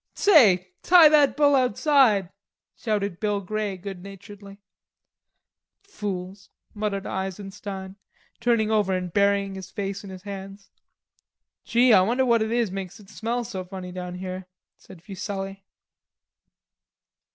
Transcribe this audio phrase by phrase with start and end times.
[0.15, 2.31] "Say, tie that bull outside,"
[2.75, 4.59] shouted Bill Grey good naturedly.
[5.83, 7.97] "Fools," muttered Eisenstein,
[8.39, 10.71] turning over and burying his face in his hands.
[11.65, 15.63] "Gee, I wonder what it is makes it smell so funny down here," said Fuselli.